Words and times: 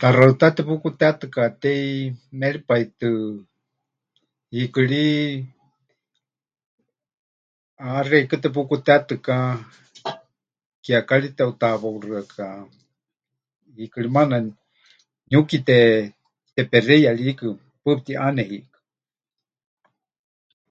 Taxaɨtá 0.00 0.46
tepukutetɨkatei 0.56 1.86
méripai 2.38 2.84
tɨ, 2.98 3.10
hiikɨ 4.52 4.80
ri 4.90 5.04
ʼaxeikɨ́a 7.84 8.40
tepukutetɨka 8.42 9.34
kiekari 10.84 11.28
teutawauxɨaka, 11.36 12.46
hiiki 13.74 13.98
ri 14.04 14.08
maana 14.16 14.36
niuki 15.28 15.56
tepexeiya 16.54 17.10
ri 17.18 17.22
hiikɨ, 17.28 17.48
paɨ 17.82 17.92
pɨtiʼane 17.94 18.42
hiikɨ. 18.50 18.76